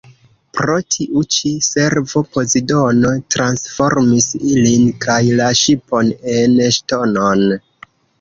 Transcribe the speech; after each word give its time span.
Pro 0.57 0.75
tiu 0.93 1.21
ĉi 1.33 1.49
servo 1.65 2.23
Pozidono 2.37 3.11
transformis 3.35 4.29
ilin 4.53 4.87
kaj 5.05 5.19
la 5.41 5.51
ŝipon 5.61 6.11
en 6.33 6.57
ŝtonon. 6.79 7.45